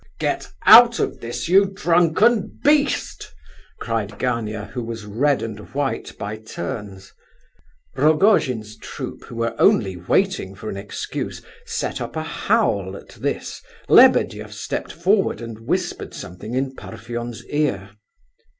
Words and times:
"Get 0.19 0.47
out 0.65 0.97
of 0.99 1.19
this, 1.19 1.47
you 1.47 1.65
drunken 1.67 2.59
beast!" 2.63 3.35
cried 3.79 4.17
Gania, 4.17 4.65
who 4.65 4.81
was 4.81 5.05
red 5.05 5.43
and 5.43 5.59
white 5.75 6.17
by 6.17 6.37
turns. 6.37 7.13
Rogojin's 7.95 8.77
troop, 8.77 9.25
who 9.25 9.35
were 9.35 9.53
only 9.61 9.95
waiting 9.97 10.55
for 10.55 10.71
an 10.71 10.77
excuse, 10.77 11.43
set 11.67 12.01
up 12.01 12.15
a 12.15 12.23
howl 12.23 12.97
at 12.97 13.09
this. 13.09 13.61
Lebedeff 13.89 14.51
stepped 14.51 14.91
forward 14.91 15.39
and 15.39 15.67
whispered 15.67 16.15
something 16.15 16.55
in 16.55 16.73
Parfen's 16.75 17.45
ear. 17.45 17.91